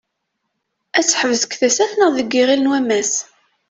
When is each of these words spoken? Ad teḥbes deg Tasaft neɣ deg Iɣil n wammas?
Ad 0.97 1.05
teḥbes 1.05 1.41
deg 1.43 1.51
Tasaft 1.59 1.93
neɣ 1.97 2.11
deg 2.17 2.31
Iɣil 2.41 2.59
n 2.61 2.69
wammas? 2.71 3.13